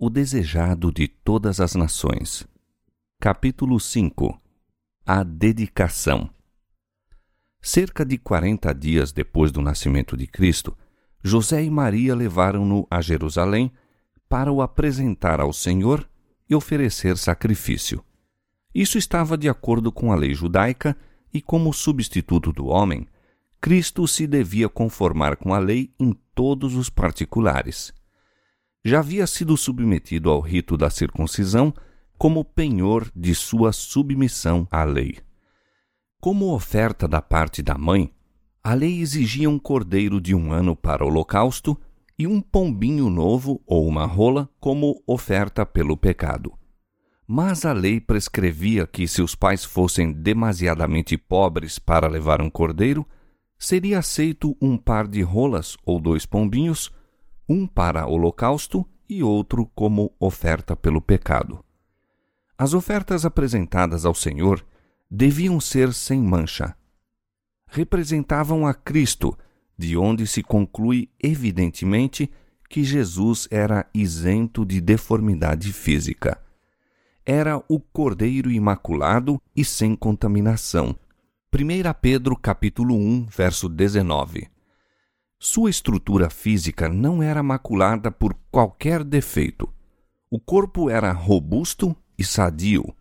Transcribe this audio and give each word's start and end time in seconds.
O 0.00 0.08
desejado 0.08 0.92
de 0.92 1.08
todas 1.08 1.58
as 1.58 1.74
nações. 1.74 2.46
Capítulo 3.20 3.80
5 3.80 4.40
A 5.04 5.24
dedicação. 5.24 6.30
Cerca 7.60 8.06
de 8.06 8.16
quarenta 8.16 8.72
dias 8.72 9.10
depois 9.10 9.50
do 9.50 9.60
nascimento 9.60 10.16
de 10.16 10.28
Cristo, 10.28 10.78
José 11.20 11.64
e 11.64 11.68
Maria 11.68 12.14
levaram-no 12.14 12.86
a 12.88 13.00
Jerusalém 13.00 13.72
para 14.28 14.52
o 14.52 14.62
apresentar 14.62 15.40
ao 15.40 15.52
Senhor 15.52 16.08
e 16.48 16.54
oferecer 16.54 17.18
sacrifício. 17.18 18.00
Isso 18.72 18.98
estava 18.98 19.36
de 19.36 19.48
acordo 19.48 19.90
com 19.90 20.12
a 20.12 20.14
lei 20.14 20.32
judaica 20.32 20.96
e, 21.34 21.42
como 21.42 21.72
substituto 21.72 22.52
do 22.52 22.66
homem, 22.66 23.04
Cristo 23.60 24.06
se 24.06 24.28
devia 24.28 24.68
conformar 24.68 25.36
com 25.36 25.52
a 25.52 25.58
lei 25.58 25.92
em 25.98 26.12
todos 26.36 26.76
os 26.76 26.88
particulares. 26.88 27.97
Já 28.84 29.00
havia 29.00 29.26
sido 29.26 29.56
submetido 29.56 30.30
ao 30.30 30.40
rito 30.40 30.76
da 30.76 30.88
circuncisão 30.88 31.74
como 32.16 32.44
penhor 32.44 33.10
de 33.14 33.34
sua 33.34 33.72
submissão 33.72 34.66
à 34.70 34.84
lei. 34.84 35.18
Como 36.20 36.52
oferta 36.52 37.06
da 37.06 37.22
parte 37.22 37.62
da 37.62 37.78
mãe, 37.78 38.12
a 38.62 38.74
lei 38.74 39.00
exigia 39.00 39.48
um 39.48 39.58
cordeiro 39.58 40.20
de 40.20 40.34
um 40.34 40.52
ano 40.52 40.74
para 40.74 41.04
o 41.04 41.08
holocausto 41.08 41.78
e 42.18 42.26
um 42.26 42.40
pombinho 42.40 43.08
novo 43.08 43.62
ou 43.64 43.86
uma 43.86 44.04
rola 44.04 44.48
como 44.58 45.00
oferta 45.06 45.64
pelo 45.64 45.96
pecado. 45.96 46.52
Mas 47.26 47.64
a 47.64 47.72
lei 47.72 48.00
prescrevia 48.00 48.86
que, 48.86 49.06
se 49.06 49.22
os 49.22 49.34
pais 49.34 49.64
fossem 49.64 50.12
demasiadamente 50.12 51.16
pobres 51.16 51.78
para 51.78 52.08
levar 52.08 52.40
um 52.40 52.50
cordeiro, 52.50 53.06
seria 53.58 53.98
aceito 53.98 54.56
um 54.60 54.76
par 54.76 55.06
de 55.06 55.22
rolas 55.22 55.76
ou 55.84 56.00
dois 56.00 56.26
pombinhos, 56.26 56.90
um 57.48 57.66
para 57.66 58.06
holocausto 58.06 58.86
e 59.08 59.22
outro 59.22 59.66
como 59.74 60.12
oferta 60.20 60.76
pelo 60.76 61.00
pecado. 61.00 61.64
As 62.56 62.74
ofertas 62.74 63.24
apresentadas 63.24 64.04
ao 64.04 64.14
Senhor 64.14 64.64
deviam 65.10 65.60
ser 65.60 65.94
sem 65.94 66.20
mancha. 66.20 66.76
Representavam 67.66 68.66
a 68.66 68.74
Cristo 68.74 69.36
de 69.78 69.96
onde 69.96 70.26
se 70.26 70.42
conclui 70.42 71.08
evidentemente 71.22 72.30
que 72.68 72.82
Jesus 72.82 73.46
era 73.50 73.88
isento 73.94 74.66
de 74.66 74.80
deformidade 74.80 75.72
física. 75.72 76.40
Era 77.24 77.62
o 77.68 77.78
Cordeiro 77.78 78.50
imaculado 78.50 79.40
e 79.54 79.64
sem 79.64 79.94
contaminação. 79.94 80.96
1 81.54 81.58
Pedro 82.00 82.36
capítulo 82.36 82.94
1, 82.94 83.26
verso 83.26 83.68
19. 83.68 84.48
Sua 85.40 85.70
estrutura 85.70 86.28
física 86.28 86.88
não 86.88 87.22
era 87.22 87.42
maculada 87.42 88.10
por 88.10 88.34
qualquer 88.50 89.04
defeito. 89.04 89.68
O 90.28 90.40
corpo 90.40 90.90
era 90.90 91.12
robusto 91.12 91.96
e 92.18 92.24
sadio, 92.24 92.92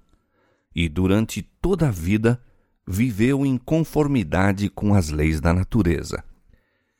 e 0.73 0.87
durante 0.87 1.41
toda 1.41 1.87
a 1.87 1.91
vida 1.91 2.39
viveu 2.87 3.45
em 3.45 3.57
conformidade 3.57 4.69
com 4.69 4.93
as 4.93 5.09
leis 5.09 5.41
da 5.41 5.51
natureza. 5.51 6.23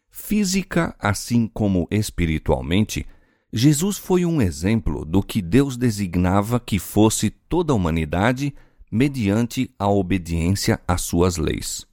Física, 0.10 0.96
assim 1.00 1.48
como 1.48 1.88
espiritualmente, 1.92 3.06
Jesus 3.54 3.98
foi 3.98 4.26
um 4.26 4.42
exemplo 4.42 5.06
do 5.06 5.22
que 5.22 5.42
Deus 5.42 5.78
designava 5.78 6.60
que 6.60 6.80
fosse 6.80 7.30
toda 7.30 7.72
a 7.72 7.76
humanidade 7.76 8.54
mediante 8.92 9.74
a 9.78 9.88
obediência 9.88 10.82
às 10.88 11.02
suas 11.02 11.38
leis. 11.38 11.87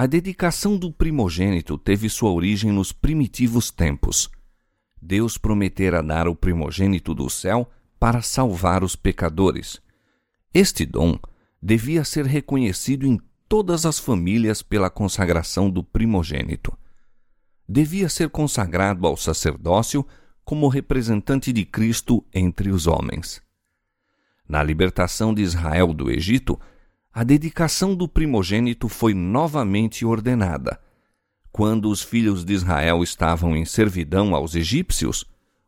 A 0.00 0.06
dedicação 0.06 0.78
do 0.78 0.90
primogênito 0.90 1.76
teve 1.76 2.08
sua 2.08 2.30
origem 2.30 2.72
nos 2.72 2.90
primitivos 2.90 3.70
tempos. 3.70 4.30
Deus 4.98 5.36
prometera 5.36 6.02
dar 6.02 6.26
o 6.26 6.34
primogênito 6.34 7.14
do 7.14 7.28
céu 7.28 7.70
para 7.98 8.22
salvar 8.22 8.82
os 8.82 8.96
pecadores. 8.96 9.78
Este 10.54 10.86
dom 10.86 11.18
devia 11.60 12.02
ser 12.02 12.24
reconhecido 12.24 13.06
em 13.06 13.20
todas 13.46 13.84
as 13.84 13.98
famílias 13.98 14.62
pela 14.62 14.88
consagração 14.88 15.68
do 15.68 15.84
primogênito 15.84 16.72
devia 17.68 18.08
ser 18.08 18.30
consagrado 18.30 19.06
ao 19.06 19.18
sacerdócio 19.18 20.06
como 20.46 20.66
representante 20.68 21.52
de 21.52 21.66
Cristo 21.66 22.24
entre 22.32 22.70
os 22.70 22.86
homens. 22.86 23.42
Na 24.48 24.62
libertação 24.62 25.34
de 25.34 25.42
Israel 25.42 25.92
do 25.92 26.10
Egito, 26.10 26.58
a 27.12 27.24
dedicação 27.24 27.94
do 27.94 28.08
primogênito 28.08 28.88
foi 28.88 29.14
novamente 29.14 30.04
ordenada. 30.04 30.80
Quando 31.50 31.90
os 31.90 32.02
filhos 32.02 32.44
de 32.44 32.52
Israel 32.52 33.02
estavam 33.02 33.56
em 33.56 33.64
servidão 33.64 34.34
aos 34.34 34.54
egípcios, 34.54 35.24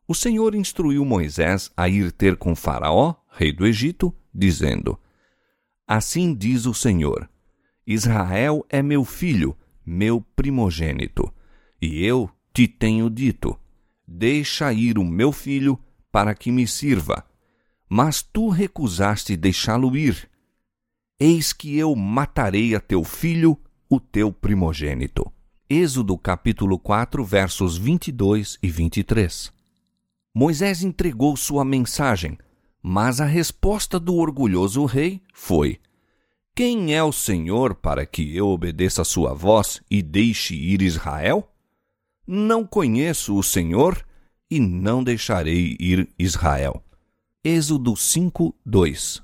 o 0.07 0.15
Senhor 0.15 0.55
instruiu 0.55 1.05
Moisés 1.05 1.71
a 1.77 1.89
ir 1.89 2.13
ter 2.13 2.37
com 2.37 2.55
Faraó, 2.55 3.15
rei 3.29 3.53
do 3.53 3.67
Egito, 3.67 4.15
dizendo: 4.33 4.99
Assim 5.87 6.35
diz 6.35 6.65
o 6.67 6.75
Senhor: 6.75 7.29
Israel 7.85 8.65
é 8.69 8.81
meu 8.81 9.05
filho, 9.05 9.57
meu 9.85 10.21
primogênito. 10.37 11.33
E 11.81 12.05
eu 12.05 12.31
te 12.55 12.69
tenho 12.69 13.11
dito: 13.11 13.59
Deixa 14.07 14.73
ir 14.73 14.97
o 14.99 15.05
meu 15.05 15.33
filho 15.33 15.79
para 16.13 16.35
que 16.35 16.53
me 16.53 16.67
sirva. 16.67 17.25
Mas 17.89 18.23
tu 18.23 18.49
recusaste 18.49 19.37
deixá-lo 19.37 19.97
ir. 19.97 20.31
Eis 21.25 21.53
que 21.53 21.79
eu 21.79 21.95
matarei 21.95 22.75
a 22.75 22.81
teu 22.81 23.05
filho, 23.05 23.57
o 23.89 24.01
teu 24.01 24.33
primogênito. 24.33 25.33
Êxodo 25.71 26.19
capítulo 26.19 26.81
4, 26.81 27.25
versos 27.25 27.79
22 27.79 28.59
e 28.61 28.69
23. 28.69 29.53
Moisés 30.35 30.83
entregou 30.83 31.37
sua 31.37 31.65
mensagem, 31.65 32.37
mas 32.83 33.21
a 33.21 33.25
resposta 33.25 34.01
do 34.01 34.17
orgulhoso 34.17 34.85
rei 34.85 35.23
foi: 35.33 35.79
Quem 36.57 36.93
é 36.93 37.05
o 37.05 37.13
Senhor 37.13 37.77
para 37.77 38.05
que 38.05 38.37
eu 38.37 38.49
obedeça 38.49 39.03
a 39.03 39.05
sua 39.05 39.33
voz 39.33 39.81
e 39.89 40.03
deixe 40.03 40.57
ir 40.57 40.83
Israel? 40.83 41.49
Não 42.27 42.67
conheço 42.67 43.39
o 43.39 43.45
Senhor 43.45 44.05
e 44.51 44.59
não 44.59 45.05
deixarei 45.05 45.77
ir 45.79 46.13
Israel. 46.19 46.83
Êxodo 47.45 47.97
5, 47.97 48.57
2 48.67 49.23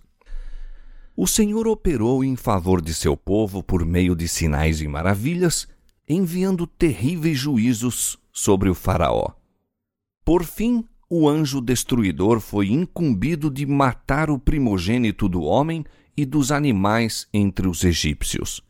O 1.21 1.27
Senhor 1.27 1.67
operou 1.67 2.23
em 2.23 2.37
favor 2.37 2.81
de 2.81 2.95
seu 2.95 3.17
povo 3.17 3.61
por 3.61 3.85
meio 3.85 4.15
de 4.15 4.29
sinais 4.29 4.81
e 4.81 4.87
maravilhas, 4.87 5.67
enviando 6.09 6.65
terríveis 6.65 7.37
juízos 7.37 8.17
sobre 8.33 8.71
o 8.71 8.75
Faraó. 8.75 9.33
Por 10.25 10.45
fim, 10.45 10.85
o 11.11 11.29
anjo 11.29 11.61
destruidor 11.61 12.39
foi 12.39 12.69
incumbido 12.69 13.51
de 13.51 13.67
matar 13.67 14.31
o 14.31 14.39
primogênito 14.39 15.29
do 15.29 15.43
homem 15.43 15.85
e 16.17 16.25
dos 16.25 16.53
animais 16.53 17.27
entre 17.35 17.67
os 17.67 17.83
egípcios. 17.83 18.63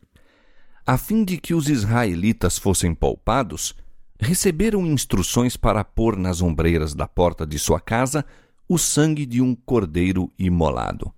A 0.83 0.97
fim 0.97 1.23
de 1.23 1.37
que 1.37 1.53
os 1.53 1.69
israelitas 1.69 2.57
fossem 2.57 2.95
poupados, 2.95 3.75
receberam 4.19 4.87
instruções 4.87 5.55
para 5.55 5.83
pôr 5.83 6.17
nas 6.17 6.41
ombreiras 6.41 6.95
da 6.95 7.07
porta 7.07 7.45
de 7.45 7.59
sua 7.59 7.79
casa 7.79 8.25
o 8.67 8.79
sangue 8.79 9.27
de 9.27 9.39
um 9.39 9.53
cordeiro 9.53 10.33
imolado. 10.39 11.13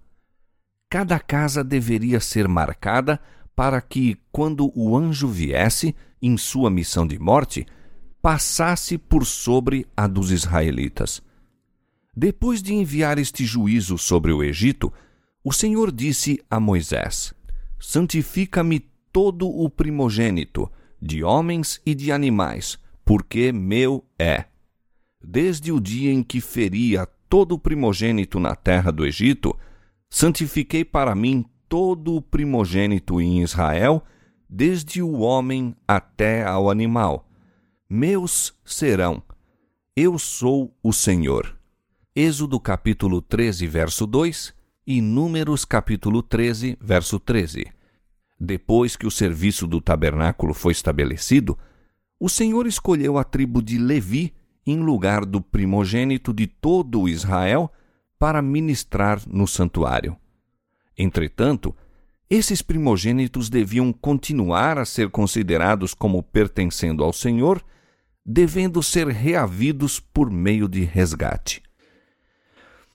Cada 0.91 1.17
casa 1.21 1.63
deveria 1.63 2.19
ser 2.19 2.49
marcada 2.49 3.17
para 3.55 3.79
que, 3.79 4.17
quando 4.29 4.69
o 4.75 4.97
anjo 4.97 5.29
viesse, 5.29 5.95
em 6.21 6.35
sua 6.35 6.69
missão 6.69 7.07
de 7.07 7.17
morte, 7.17 7.65
passasse 8.21 8.97
por 8.97 9.25
sobre 9.25 9.87
a 9.95 10.05
dos 10.05 10.31
israelitas. 10.31 11.23
Depois 12.13 12.61
de 12.61 12.73
enviar 12.73 13.17
este 13.17 13.45
juízo 13.45 13.97
sobre 13.97 14.33
o 14.33 14.43
Egito, 14.43 14.91
o 15.45 15.53
Senhor 15.53 15.93
disse 15.93 16.43
a 16.49 16.59
Moisés: 16.59 17.33
Santifica-me 17.79 18.81
todo 19.13 19.47
o 19.47 19.69
primogênito, 19.69 20.69
de 21.01 21.23
homens 21.23 21.79
e 21.85 21.95
de 21.95 22.11
animais, 22.11 22.77
porque 23.05 23.53
meu 23.53 24.03
é. 24.19 24.43
Desde 25.23 25.71
o 25.71 25.79
dia 25.79 26.11
em 26.11 26.21
que 26.21 26.41
feri 26.41 26.97
a 26.97 27.05
todo 27.05 27.53
o 27.53 27.59
primogênito 27.59 28.41
na 28.41 28.57
terra 28.57 28.91
do 28.91 29.05
Egito, 29.05 29.57
santifiquei 30.11 30.83
para 30.83 31.15
mim 31.15 31.45
todo 31.69 32.15
o 32.15 32.21
primogênito 32.21 33.21
em 33.21 33.41
Israel, 33.41 34.03
desde 34.47 35.01
o 35.01 35.19
homem 35.19 35.73
até 35.87 36.43
ao 36.45 36.69
animal. 36.69 37.27
Meus 37.89 38.53
serão. 38.65 39.23
Eu 39.95 40.19
sou 40.19 40.75
o 40.83 40.91
Senhor. 40.91 41.57
Êxodo 42.13 42.59
capítulo 42.59 43.21
13, 43.21 43.65
verso 43.67 44.05
2 44.05 44.53
e 44.85 45.01
Números 45.01 45.63
capítulo 45.63 46.21
13, 46.21 46.77
verso 46.81 47.17
13. 47.17 47.67
Depois 48.37 48.97
que 48.97 49.07
o 49.07 49.11
serviço 49.11 49.65
do 49.65 49.79
tabernáculo 49.79 50.53
foi 50.53 50.73
estabelecido, 50.73 51.57
o 52.19 52.27
Senhor 52.27 52.67
escolheu 52.67 53.17
a 53.17 53.23
tribo 53.23 53.61
de 53.61 53.77
Levi 53.77 54.33
em 54.67 54.79
lugar 54.79 55.25
do 55.25 55.39
primogênito 55.39 56.33
de 56.33 56.47
todo 56.47 57.07
Israel 57.07 57.71
para 58.21 58.39
ministrar 58.39 59.19
no 59.27 59.47
santuário. 59.47 60.15
Entretanto, 60.95 61.75
esses 62.29 62.61
primogênitos 62.61 63.49
deviam 63.49 63.91
continuar 63.91 64.77
a 64.77 64.85
ser 64.85 65.09
considerados 65.09 65.95
como 65.95 66.21
pertencendo 66.21 67.03
ao 67.03 67.11
Senhor, 67.11 67.65
devendo 68.23 68.83
ser 68.83 69.07
reavidos 69.07 69.99
por 69.99 70.29
meio 70.29 70.69
de 70.69 70.83
resgate. 70.83 71.63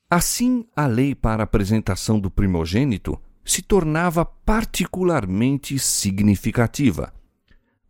Assim, 0.08 0.64
a 0.76 0.86
lei 0.86 1.12
para 1.12 1.42
a 1.42 1.44
apresentação 1.44 2.20
do 2.20 2.30
primogênito 2.30 3.20
se 3.44 3.62
tornava 3.62 4.24
particularmente 4.24 5.76
significativa. 5.76 7.12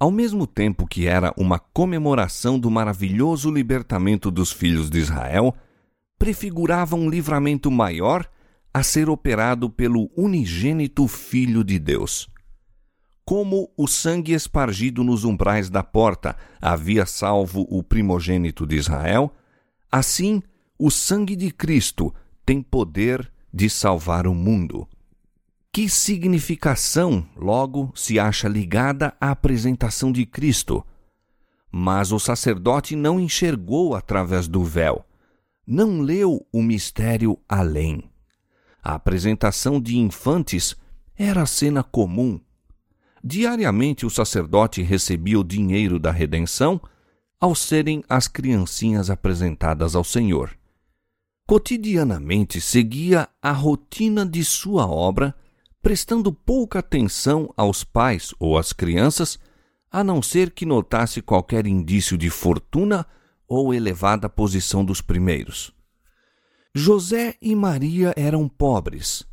Ao 0.01 0.11
mesmo 0.11 0.47
tempo 0.47 0.87
que 0.87 1.07
era 1.07 1.35
uma 1.37 1.59
comemoração 1.59 2.59
do 2.59 2.71
maravilhoso 2.71 3.51
libertamento 3.51 4.31
dos 4.31 4.51
filhos 4.51 4.89
de 4.89 5.01
Israel, 5.01 5.55
prefigurava 6.19 6.97
um 6.97 7.09
livramento 7.09 7.71
maior 7.71 8.29
a 8.73 8.83
ser 8.83 9.09
operado 9.09 9.71
pelo 9.71 10.11
unigênito 10.17 11.09
Filho 11.09 11.65
de 11.65 11.79
Deus. 11.79 12.29
Como 13.25 13.71
o 13.77 13.89
sangue 13.89 14.33
espargido 14.33 15.03
nos 15.03 15.25
umbrais 15.25 15.69
da 15.69 15.83
porta 15.83 16.37
havia 16.61 17.07
salvo 17.07 17.67
o 17.69 17.83
primogênito 17.83 18.67
de 18.67 18.77
Israel, 18.77 19.35
assim 19.91 20.43
o 20.79 20.91
sangue 20.91 21.35
de 21.35 21.51
Cristo 21.51 22.15
tem 22.45 22.63
poder 22.63 23.33
de 23.53 23.69
salvar 23.69 24.27
o 24.27 24.35
mundo. 24.35 24.87
Que 25.73 25.89
significação, 25.89 27.27
logo, 27.37 27.93
se 27.95 28.19
acha 28.19 28.49
ligada 28.49 29.15
à 29.21 29.31
apresentação 29.31 30.13
de 30.13 30.25
Cristo? 30.25 30.85
Mas 31.71 32.13
o 32.13 32.19
sacerdote 32.19 32.95
não 32.95 33.19
enxergou 33.19 33.95
através 33.95 34.47
do 34.47 34.63
véu, 34.63 35.05
não 35.67 36.01
leu 36.01 36.47
o 36.53 36.63
mistério 36.63 37.39
além. 37.49 38.11
A 38.83 38.95
apresentação 38.95 39.81
de 39.81 39.99
infantes 39.99 40.77
era 41.17 41.45
cena 41.45 41.83
comum. 41.83 42.41
Diariamente 43.25 44.07
o 44.07 44.11
sacerdote 44.11 44.83
recebia 44.83 45.41
o 45.41 45.45
dinheiro 45.45 45.99
da 45.99 46.13
redenção 46.13 46.81
ao 47.41 47.55
serem 47.55 48.05
as 48.09 48.29
criancinhas 48.29 49.11
apresentadas 49.11 49.97
ao 49.97 50.05
Senhor. 50.05 50.57
Cotidianamente 51.47 52.61
seguia 52.61 53.29
a 53.43 53.53
rotina 53.53 54.25
de 54.25 54.45
sua 54.45 54.87
obra 54.87 55.35
prestando 55.83 56.33
pouca 56.33 56.81
atenção 56.81 57.53
aos 57.57 57.85
pais 57.85 58.35
ou 58.41 58.59
às 58.59 58.73
crianças, 58.73 59.39
a 59.89 60.03
não 60.03 60.21
ser 60.21 60.51
que 60.51 60.67
notasse 60.67 61.23
qualquer 61.23 61.65
indício 61.65 62.19
de 62.19 62.29
fortuna 62.29 63.07
ou 63.49 63.73
elevada 63.73 64.29
posição 64.29 64.85
dos 64.85 65.01
primeiros. 65.01 65.73
José 66.75 67.35
e 67.41 67.55
Maria 67.55 68.13
eram 68.17 68.49
pobres, 68.49 69.25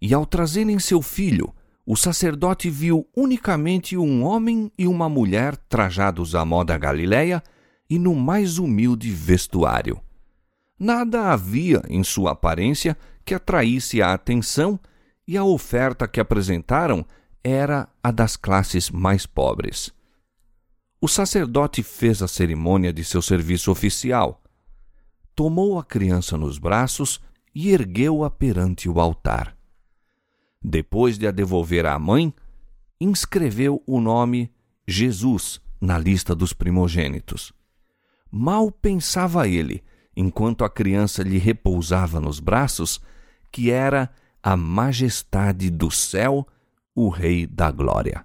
e 0.00 0.12
ao 0.12 0.26
trazerem 0.26 0.78
seu 0.78 1.02
filho, 1.02 1.52
o 1.86 1.96
sacerdote 1.96 2.70
viu 2.70 3.06
unicamente 3.16 3.96
um 3.96 4.24
homem 4.24 4.70
e 4.78 4.86
uma 4.86 5.08
mulher 5.08 5.56
trajados 5.68 6.34
à 6.34 6.44
moda 6.44 6.76
galileia 6.78 7.42
e 7.88 7.98
no 7.98 8.14
mais 8.14 8.58
humilde 8.58 9.10
vestuário. 9.10 10.00
Nada 10.78 11.30
havia 11.30 11.82
em 11.88 12.02
sua 12.02 12.32
aparência 12.32 12.96
que 13.24 13.34
atraísse 13.34 14.02
a 14.02 14.12
atenção 14.12 14.78
e 15.26 15.36
a 15.36 15.44
oferta 15.44 16.08
que 16.08 16.20
apresentaram 16.20 17.04
era 17.42 17.88
a 18.02 18.10
das 18.10 18.36
classes 18.36 18.90
mais 18.90 19.26
pobres. 19.26 19.92
O 21.04 21.08
sacerdote 21.08 21.82
fez 21.82 22.22
a 22.22 22.26
cerimônia 22.26 22.90
de 22.90 23.04
seu 23.04 23.20
serviço 23.20 23.70
oficial. 23.70 24.42
Tomou 25.36 25.78
a 25.78 25.84
criança 25.84 26.38
nos 26.38 26.56
braços 26.56 27.20
e 27.54 27.72
ergueu-a 27.72 28.30
perante 28.30 28.88
o 28.88 28.98
altar. 28.98 29.54
Depois 30.62 31.18
de 31.18 31.26
a 31.26 31.30
devolver 31.30 31.84
à 31.84 31.98
mãe, 31.98 32.32
inscreveu 32.98 33.82
o 33.86 34.00
nome 34.00 34.50
Jesus 34.88 35.60
na 35.78 35.98
lista 35.98 36.34
dos 36.34 36.54
primogênitos. 36.54 37.52
Mal 38.30 38.70
pensava 38.70 39.46
ele, 39.46 39.84
enquanto 40.16 40.64
a 40.64 40.70
criança 40.70 41.22
lhe 41.22 41.36
repousava 41.36 42.18
nos 42.18 42.40
braços, 42.40 42.98
que 43.52 43.70
era 43.70 44.10
a 44.42 44.56
majestade 44.56 45.68
do 45.68 45.90
céu, 45.90 46.46
o 46.94 47.10
Rei 47.10 47.46
da 47.46 47.70
Glória. 47.70 48.24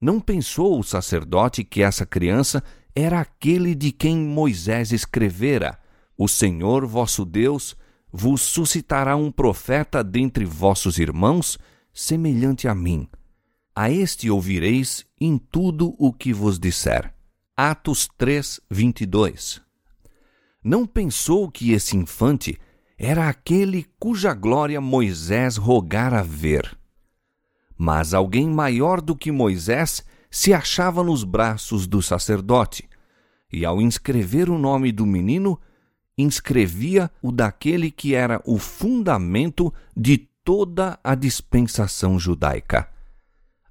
Não 0.00 0.18
pensou 0.18 0.78
o 0.78 0.82
sacerdote 0.82 1.62
que 1.62 1.82
essa 1.82 2.06
criança 2.06 2.64
era 2.94 3.20
aquele 3.20 3.74
de 3.74 3.92
quem 3.92 4.16
Moisés 4.16 4.92
escrevera: 4.92 5.78
O 6.16 6.26
Senhor 6.26 6.86
vosso 6.86 7.24
Deus 7.24 7.76
vos 8.10 8.40
suscitará 8.40 9.14
um 9.14 9.30
profeta 9.30 10.02
dentre 10.02 10.44
vossos 10.44 10.98
irmãos, 10.98 11.58
semelhante 11.92 12.66
a 12.66 12.74
mim. 12.74 13.06
A 13.74 13.90
este 13.90 14.30
ouvireis 14.30 15.04
em 15.20 15.38
tudo 15.38 15.94
o 15.98 16.12
que 16.12 16.32
vos 16.32 16.58
disser. 16.58 17.14
Atos 17.56 18.08
3, 18.16 18.60
22. 18.70 19.60
Não 20.64 20.86
pensou 20.86 21.50
que 21.50 21.72
esse 21.72 21.96
infante 21.96 22.58
era 22.98 23.28
aquele 23.28 23.86
cuja 23.98 24.34
glória 24.34 24.80
Moisés 24.80 25.56
rogara 25.56 26.22
ver. 26.22 26.79
Mas 27.82 28.12
alguém 28.12 28.46
maior 28.46 29.00
do 29.00 29.16
que 29.16 29.32
Moisés 29.32 30.04
se 30.30 30.52
achava 30.52 31.02
nos 31.02 31.24
braços 31.24 31.86
do 31.86 32.02
sacerdote, 32.02 32.86
e 33.50 33.64
ao 33.64 33.80
inscrever 33.80 34.50
o 34.50 34.58
nome 34.58 34.92
do 34.92 35.06
menino, 35.06 35.58
inscrevia 36.18 37.10
o 37.22 37.32
daquele 37.32 37.90
que 37.90 38.14
era 38.14 38.42
o 38.44 38.58
fundamento 38.58 39.72
de 39.96 40.18
toda 40.44 41.00
a 41.02 41.14
dispensação 41.14 42.18
judaica. 42.18 42.86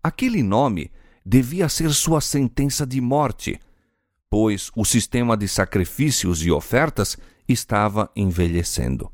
Aquele 0.01 0.41
nome 0.41 0.89
devia 1.23 1.69
ser 1.69 1.93
sua 1.93 2.19
sentença 2.19 2.87
de 2.87 2.99
morte, 2.99 3.59
pois 4.27 4.71
o 4.75 4.83
sistema 4.83 5.37
de 5.37 5.47
sacrifícios 5.47 6.43
e 6.43 6.49
ofertas 6.49 7.15
estava 7.47 8.09
envelhecendo. 8.15 9.11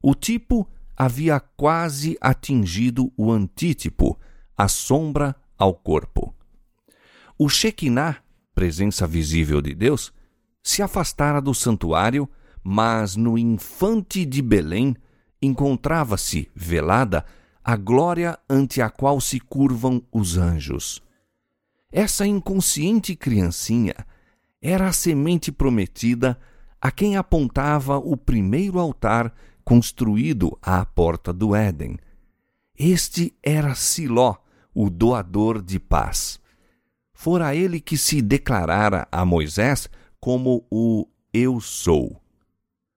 O 0.00 0.14
tipo 0.14 0.68
havia 0.96 1.40
quase 1.40 2.16
atingido 2.20 3.12
o 3.16 3.30
antítipo, 3.32 4.18
a 4.56 4.68
sombra 4.68 5.34
ao 5.58 5.74
corpo. 5.74 6.34
O 7.38 7.48
Shekinah, 7.48 8.18
presença 8.54 9.06
visível 9.06 9.60
de 9.60 9.74
Deus, 9.74 10.12
se 10.62 10.82
afastara 10.82 11.40
do 11.40 11.52
santuário, 11.52 12.28
mas 12.62 13.16
no 13.16 13.36
infante 13.36 14.24
de 14.24 14.40
Belém 14.40 14.96
encontrava-se, 15.42 16.50
velada, 16.54 17.24
a 17.62 17.76
glória 17.76 18.38
ante 18.48 18.80
a 18.80 18.88
qual 18.88 19.20
se 19.20 19.40
curvam 19.40 20.02
os 20.12 20.36
anjos. 20.36 21.02
Essa 21.90 22.26
inconsciente 22.26 23.14
criancinha 23.14 23.94
era 24.60 24.88
a 24.88 24.92
semente 24.92 25.52
prometida 25.52 26.38
a 26.80 26.90
quem 26.90 27.16
apontava 27.16 27.98
o 27.98 28.16
primeiro 28.16 28.78
altar 28.78 29.32
construído 29.64 30.58
à 30.60 30.84
porta 30.84 31.32
do 31.32 31.54
Éden. 31.54 31.96
Este 32.76 33.34
era 33.42 33.74
Siló, 33.74 34.36
o 34.74 34.90
doador 34.90 35.62
de 35.62 35.78
paz. 35.78 36.40
Fora 37.12 37.54
ele 37.54 37.80
que 37.80 37.96
se 37.96 38.20
declarara 38.20 39.06
a 39.10 39.24
Moisés 39.24 39.88
como 40.20 40.66
o 40.70 41.06
Eu 41.32 41.60
Sou. 41.60 42.20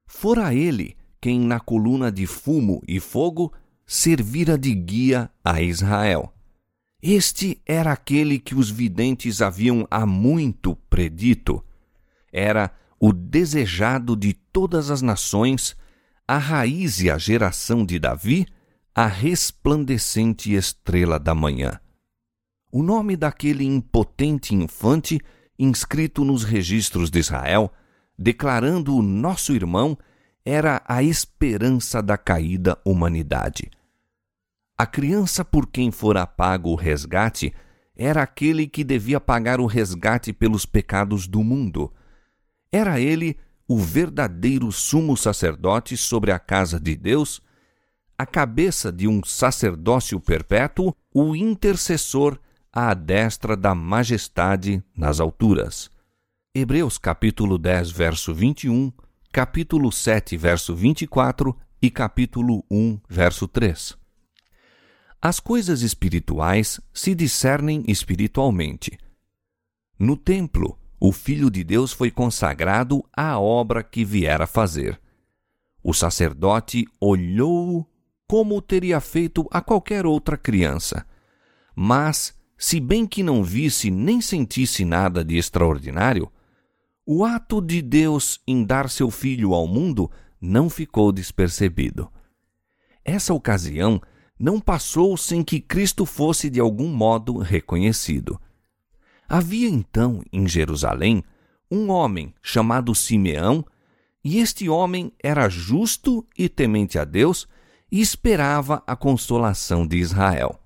Fora 0.06 0.54
ele 0.54 0.98
quem, 1.20 1.40
na 1.40 1.60
coluna 1.60 2.12
de 2.12 2.26
fumo 2.26 2.82
e 2.88 3.00
fogo, 3.00 3.52
servira 3.86 4.58
de 4.58 4.74
guia 4.74 5.30
a 5.44 5.62
Israel. 5.62 6.34
Este 7.02 7.62
era 7.66 7.92
aquele 7.92 8.40
que 8.40 8.56
os 8.56 8.70
videntes 8.70 9.42
haviam 9.42 9.88
há 9.90 10.06
muito 10.06 10.76
predito. 10.90 11.64
Era 12.32 12.72
o 13.00 13.14
desejado 13.14 14.16
de 14.16 14.34
todas 14.34 14.90
as 14.90 15.02
nações 15.02 15.76
a 16.28 16.38
raiz 16.38 17.00
e 17.00 17.10
a 17.10 17.18
geração 17.18 17.86
de 17.86 17.98
Davi, 17.98 18.46
a 18.94 19.08
resplandecente 19.08 20.54
estrela 20.54 21.18
da 21.18 21.34
manhã. 21.34 21.80
O 22.70 22.84
nome 22.84 23.16
daquele 23.16 23.64
impotente 23.64 24.54
infante, 24.54 25.22
inscrito 25.58 26.26
nos 26.26 26.44
registros 26.44 27.10
de 27.10 27.20
Israel, 27.20 27.72
declarando 28.20 28.94
o 28.94 29.02
nosso 29.02 29.54
irmão, 29.54 29.98
era 30.44 30.82
a 30.86 31.02
esperança 31.02 32.02
da 32.02 32.18
caída 32.18 32.78
humanidade. 32.84 33.72
A 34.78 34.86
criança 34.86 35.46
por 35.46 35.68
quem 35.68 35.92
fora 35.92 36.28
pago 36.28 36.72
o 36.72 36.76
resgate 36.76 37.54
era 37.96 38.22
aquele 38.22 38.68
que 38.68 38.84
devia 38.84 39.20
pagar 39.20 39.62
o 39.62 39.66
resgate 39.66 40.34
pelos 40.34 40.66
pecados 40.66 41.26
do 41.26 41.42
mundo. 41.42 41.92
Era 42.72 43.00
ele 43.00 43.38
o 43.68 43.78
verdadeiro 43.78 44.72
sumo 44.72 45.18
sacerdote 45.18 45.98
sobre 45.98 46.32
a 46.32 46.40
casa 46.40 46.80
de 46.80 46.96
Deus, 46.96 47.42
a 48.18 48.26
cabeça 48.26 48.92
de 48.92 49.08
um 49.08 49.24
sacerdócio 49.24 50.20
perpétuo, 50.20 50.96
o 51.14 51.36
intercessor 51.36 52.40
à 52.72 52.94
destra 52.94 53.58
da 53.58 53.76
majestade 53.76 54.84
nas 54.96 55.20
alturas. 55.20 55.92
Hebreus 56.56 56.98
capítulo 56.98 57.58
10, 57.58 57.92
verso 57.92 58.34
21, 58.34 58.92
capítulo 59.32 59.92
7, 59.92 60.38
verso 60.38 60.76
24 60.76 61.56
e 61.82 61.92
capítulo 61.92 62.64
1, 62.72 63.00
verso 63.08 63.48
3. 63.48 63.98
As 65.22 65.40
coisas 65.40 65.82
espirituais 65.82 66.80
se 66.94 67.14
discernem 67.14 67.84
espiritualmente. 67.88 68.98
No 70.00 70.16
templo, 70.16 70.78
o 71.00 71.12
Filho 71.12 71.50
de 71.50 71.64
Deus 71.64 71.92
foi 71.92 72.10
consagrado 72.10 73.04
à 73.16 73.40
obra 73.40 73.84
que 73.84 74.04
viera 74.04 74.48
fazer. 74.48 75.00
O 75.84 75.94
sacerdote 75.94 76.86
olhou-o 77.00 77.86
como 78.28 78.62
teria 78.62 79.00
feito 79.00 79.48
a 79.52 79.62
qualquer 79.62 80.06
outra 80.06 80.38
criança. 80.38 81.06
Mas, 81.76 82.34
se 82.58 82.80
bem 82.80 83.06
que 83.06 83.24
não 83.24 83.44
visse 83.44 83.90
nem 83.90 84.20
sentisse 84.20 84.84
nada 84.84 85.24
de 85.24 85.38
extraordinário, 85.38 86.32
o 87.06 87.24
ato 87.24 87.62
de 87.62 87.82
Deus 87.82 88.42
em 88.46 88.66
dar 88.66 88.90
seu 88.90 89.10
filho 89.10 89.54
ao 89.54 89.68
mundo 89.68 90.12
não 90.42 90.70
ficou 90.70 91.12
despercebido. 91.12 92.12
Essa 93.06 93.34
ocasião 93.34 94.02
não 94.38 94.60
passou 94.60 95.16
sem 95.16 95.44
que 95.44 95.62
Cristo 95.62 96.06
fosse 96.06 96.50
de 96.50 96.60
algum 96.60 96.90
modo 96.90 97.38
reconhecido. 97.38 98.40
Havia 99.28 99.68
então 99.68 100.22
em 100.32 100.48
Jerusalém 100.48 101.24
um 101.70 101.90
homem 101.90 102.34
chamado 102.42 102.96
Simeão, 102.96 103.66
e 104.24 104.40
este 104.40 104.70
homem 104.70 105.12
era 105.22 105.50
justo 105.50 106.26
e 106.38 106.50
temente 106.50 106.98
a 106.98 107.06
Deus 107.06 107.48
e 107.92 108.02
esperava 108.02 108.84
a 108.86 108.96
consolação 108.96 109.86
de 109.86 109.98
Israel. 109.98 110.60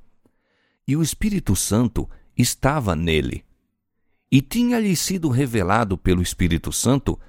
E 0.87 0.95
o 0.95 1.01
Espírito 1.01 1.55
Santo 1.55 2.09
estava 2.37 2.95
nele. 2.95 3.43
E 4.31 4.41
tinha-lhe 4.41 4.95
sido 4.95 5.29
revelado 5.29 5.97
pelo 5.97 6.21
Espírito 6.21 6.71
Santo 6.71 7.19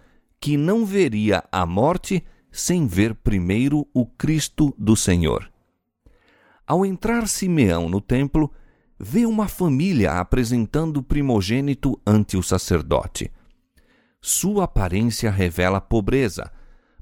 que 0.40 0.56
não 0.56 0.86
veria 0.86 1.44
a 1.50 1.66
morte 1.66 2.24
sem 2.50 2.86
ver 2.86 3.14
primeiro 3.14 3.86
o 3.92 4.06
Cristo 4.06 4.74
do 4.78 4.94
Senhor. 4.96 5.50
Ao 6.66 6.86
entrar 6.86 7.26
Simeão 7.26 7.88
no 7.88 8.00
templo, 8.00 8.52
vê 9.04 9.26
uma 9.26 9.48
família 9.48 10.12
apresentando 10.12 10.98
o 10.98 11.02
primogênito 11.02 12.00
ante 12.06 12.36
o 12.36 12.42
sacerdote. 12.42 13.32
Sua 14.20 14.62
aparência 14.62 15.28
revela 15.28 15.80
pobreza, 15.80 16.52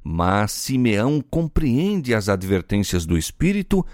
mas 0.02 0.50
Simeão 0.50 1.20
compreende 1.20 2.14
as 2.14 2.30
advertências 2.30 3.04
do 3.04 3.18
Espírito 3.18 3.84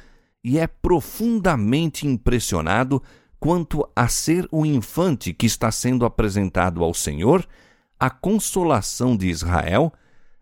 e 0.45 0.57
é 0.57 0.69
profundamente 0.69 2.07
impressionado 2.07 3.03
quanto 3.41 3.85
a 3.97 4.07
ser 4.07 4.47
o 4.53 4.65
infante 4.65 5.33
que 5.33 5.47
está 5.47 5.73
sendo 5.73 6.05
apresentado 6.05 6.85
ao 6.85 6.95
Senhor, 6.95 7.45
a 7.99 8.09
consolação 8.09 9.17
de 9.17 9.27
Israel, 9.27 9.93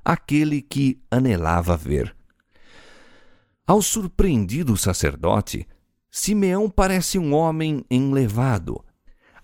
aquele 0.04 0.60
que 0.60 1.00
anelava 1.10 1.78
ver. 1.78 2.14
Ao 3.66 3.80
surpreendido 3.80 4.76
sacerdote, 4.76 5.66
Simeão 6.16 6.70
parece 6.70 7.18
um 7.18 7.34
homem 7.34 7.84
enlevado. 7.90 8.84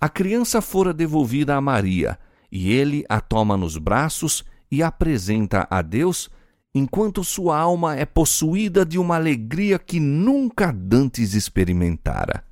A 0.00 0.08
criança 0.08 0.62
fora 0.62 0.94
devolvida 0.94 1.56
a 1.56 1.60
Maria, 1.60 2.16
e 2.50 2.70
ele 2.70 3.04
a 3.08 3.20
toma 3.20 3.56
nos 3.56 3.76
braços 3.76 4.44
e 4.70 4.80
apresenta 4.80 5.66
a 5.68 5.82
Deus, 5.82 6.30
enquanto 6.72 7.24
sua 7.24 7.58
alma 7.58 7.96
é 7.96 8.04
possuída 8.04 8.86
de 8.86 9.00
uma 9.00 9.16
alegria 9.16 9.80
que 9.80 9.98
nunca 9.98 10.70
dantes 10.70 11.34
experimentara. 11.34 12.44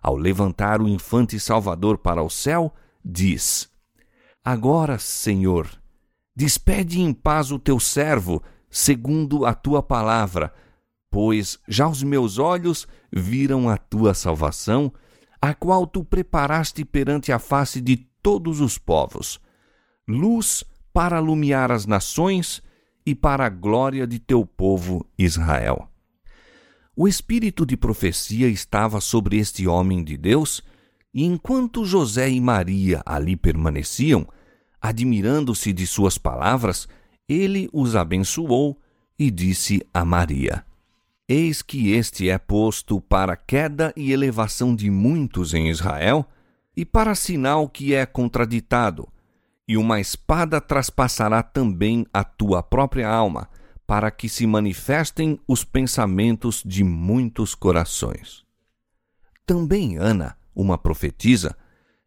Ao 0.00 0.14
levantar 0.14 0.80
o 0.80 0.86
infante 0.86 1.40
Salvador 1.40 1.98
para 1.98 2.22
o 2.22 2.30
céu, 2.30 2.72
diz: 3.04 3.68
Agora, 4.44 5.00
Senhor, 5.00 5.68
despede 6.32 7.00
em 7.00 7.12
paz 7.12 7.50
o 7.50 7.58
teu 7.58 7.80
servo, 7.80 8.40
segundo 8.70 9.44
a 9.44 9.52
tua 9.52 9.82
palavra, 9.82 10.52
pois 11.16 11.58
já 11.66 11.88
os 11.88 12.02
meus 12.02 12.36
olhos 12.36 12.86
viram 13.10 13.70
a 13.70 13.78
tua 13.78 14.12
salvação, 14.12 14.92
a 15.40 15.54
qual 15.54 15.86
tu 15.86 16.04
preparaste 16.04 16.84
perante 16.84 17.32
a 17.32 17.38
face 17.38 17.80
de 17.80 17.96
todos 18.20 18.60
os 18.60 18.76
povos, 18.76 19.40
luz 20.06 20.62
para 20.92 21.16
alumiar 21.16 21.72
as 21.72 21.86
nações 21.86 22.62
e 23.06 23.14
para 23.14 23.46
a 23.46 23.48
glória 23.48 24.06
de 24.06 24.18
teu 24.18 24.44
povo 24.44 25.06
Israel. 25.18 25.88
O 26.94 27.08
espírito 27.08 27.64
de 27.64 27.78
profecia 27.78 28.46
estava 28.46 29.00
sobre 29.00 29.38
este 29.38 29.66
homem 29.66 30.04
de 30.04 30.18
Deus, 30.18 30.62
e 31.14 31.24
enquanto 31.24 31.86
José 31.86 32.28
e 32.28 32.38
Maria 32.42 33.00
ali 33.06 33.36
permaneciam, 33.36 34.28
admirando-se 34.82 35.72
de 35.72 35.86
suas 35.86 36.18
palavras, 36.18 36.86
ele 37.26 37.70
os 37.72 37.96
abençoou 37.96 38.78
e 39.18 39.30
disse 39.30 39.80
a 39.94 40.04
Maria: 40.04 40.62
Eis 41.28 41.60
que 41.60 41.90
este 41.90 42.30
é 42.30 42.38
posto 42.38 43.00
para 43.00 43.36
queda 43.36 43.92
e 43.96 44.12
elevação 44.12 44.76
de 44.76 44.88
muitos 44.88 45.54
em 45.54 45.68
Israel, 45.68 46.24
e 46.76 46.84
para 46.84 47.16
sinal 47.16 47.68
que 47.68 47.94
é 47.94 48.06
contraditado, 48.06 49.08
e 49.66 49.76
uma 49.76 50.00
espada 50.00 50.60
traspassará 50.60 51.42
também 51.42 52.06
a 52.12 52.22
tua 52.22 52.62
própria 52.62 53.08
alma, 53.08 53.48
para 53.84 54.08
que 54.10 54.28
se 54.28 54.46
manifestem 54.46 55.40
os 55.48 55.64
pensamentos 55.64 56.62
de 56.64 56.84
muitos 56.84 57.56
corações. 57.56 58.44
Também 59.44 59.96
Ana, 59.96 60.36
uma 60.54 60.78
profetisa, 60.78 61.56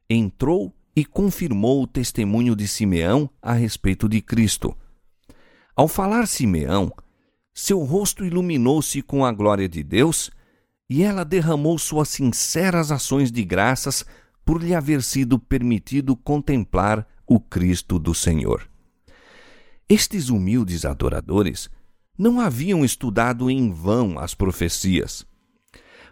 entrou 0.09 0.73
e 0.95 1.03
confirmou 1.03 1.83
o 1.83 1.87
testemunho 1.87 2.55
de 2.55 2.67
Simeão 2.67 3.29
a 3.41 3.51
respeito 3.51 4.07
de 4.07 4.21
Cristo. 4.21 4.75
Ao 5.75 5.87
falar 5.87 6.25
Simeão, 6.25 6.91
seu 7.59 7.83
rosto 7.83 8.23
iluminou-se 8.23 9.01
com 9.01 9.25
a 9.25 9.33
glória 9.33 9.67
de 9.67 9.83
Deus 9.83 10.31
e 10.89 11.03
ela 11.03 11.25
derramou 11.25 11.77
suas 11.77 12.07
sinceras 12.07 12.89
ações 12.89 13.33
de 13.33 13.43
graças 13.43 14.05
por 14.45 14.63
lhe 14.63 14.73
haver 14.73 15.03
sido 15.03 15.37
permitido 15.37 16.15
contemplar 16.15 17.05
o 17.27 17.37
Cristo 17.37 17.99
do 17.99 18.15
Senhor. 18.15 18.65
Estes 19.89 20.29
humildes 20.29 20.85
adoradores 20.85 21.69
não 22.17 22.39
haviam 22.39 22.85
estudado 22.85 23.49
em 23.51 23.71
vão 23.73 24.17
as 24.17 24.33
profecias, 24.33 25.27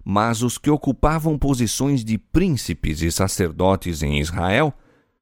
mas 0.03 0.41
os 0.41 0.57
que 0.57 0.69
ocupavam 0.69 1.39
posições 1.39 2.03
de 2.03 2.17
príncipes 2.17 3.01
e 3.01 3.09
sacerdotes 3.09 4.03
em 4.03 4.19
Israel, 4.19 4.73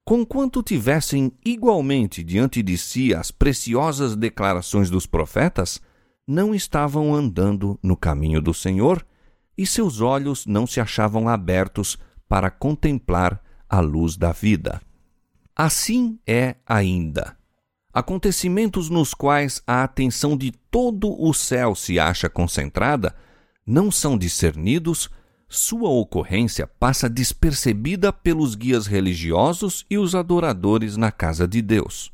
conquanto 0.04 0.64
tivessem 0.64 1.32
igualmente 1.46 2.24
diante 2.24 2.64
de 2.64 2.80
si 2.80 3.14
as 3.14 3.30
preciosas 3.30 4.16
declarações 4.16 4.90
dos 4.90 5.06
profetas, 5.06 5.80
não 6.28 6.54
estavam 6.54 7.14
andando 7.14 7.80
no 7.82 7.96
caminho 7.96 8.42
do 8.42 8.54
Senhor 8.54 9.06
e 9.58 9.66
seus 9.66 10.02
olhos 10.02 10.46
não 10.46 10.66
se 10.66 10.80
achavam 10.80 11.30
abertos 11.30 11.98
para 12.28 12.50
contemplar 12.50 13.42
a 13.70 13.80
luz 13.80 14.18
da 14.18 14.32
vida. 14.32 14.82
Assim 15.56 16.20
é 16.28 16.56
ainda. 16.66 17.38
Acontecimentos 17.94 18.90
nos 18.90 19.14
quais 19.14 19.62
a 19.66 19.84
atenção 19.84 20.36
de 20.36 20.52
todo 20.52 21.16
o 21.18 21.34
céu 21.34 21.74
se 21.74 21.98
acha 21.98 22.30
concentrada 22.30 23.16
não 23.66 23.90
são 23.90 24.18
discernidos, 24.18 25.10
sua 25.48 25.90
ocorrência 25.90 26.68
passa 26.68 27.10
despercebida 27.10 28.12
pelos 28.12 28.54
guias 28.54 28.86
religiosos 28.86 29.86
e 29.90 29.98
os 29.98 30.14
adoradores 30.14 30.98
na 30.98 31.12
casa 31.12 31.48
de 31.48 31.62
Deus. 31.62 32.12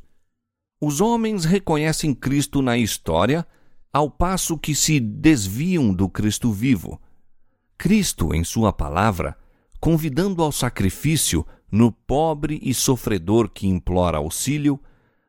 Os 0.79 1.01
homens 1.01 1.45
reconhecem 1.45 2.13
Cristo 2.13 2.61
na 2.61 2.77
história, 2.77 3.45
ao 3.93 4.09
passo 4.09 4.57
que 4.57 4.73
se 4.73 4.99
desviam 4.99 5.93
do 5.93 6.07
Cristo 6.07 6.51
vivo. 6.51 7.01
Cristo, 7.77 8.33
em 8.33 8.43
Sua 8.43 8.71
palavra, 8.71 9.37
convidando 9.79 10.41
ao 10.43 10.51
sacrifício, 10.51 11.45
no 11.71 11.91
pobre 11.91 12.59
e 12.61 12.73
sofredor 12.73 13.49
que 13.49 13.65
implora 13.67 14.17
auxílio, 14.17 14.79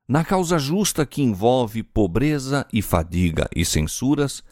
na 0.09 0.25
causa 0.25 0.59
justa 0.59 1.07
que 1.07 1.23
envolve 1.23 1.83
pobreza 1.83 2.67
e 2.73 2.83
fadiga 2.83 3.49
e 3.55 3.65
censuras, 3.65 4.43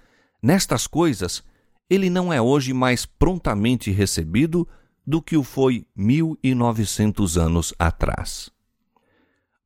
nestas 0.43 0.87
coisas 0.87 1.43
ele 1.91 2.09
não 2.09 2.33
é 2.33 2.41
hoje 2.41 2.73
mais 2.73 3.05
prontamente 3.05 3.91
recebido 3.91 4.67
do 5.05 5.21
que 5.21 5.37
o 5.37 5.43
foi 5.43 5.85
mil 5.95 6.39
e 6.43 6.55
novecentos 6.55 7.37
anos 7.37 7.75
atrás. 7.77 8.49